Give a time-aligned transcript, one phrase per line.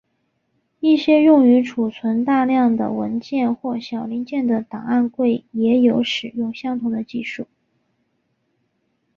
[0.79, 7.45] 一些用于储存大量的文件或小零件的档案柜也有使用相同的技术。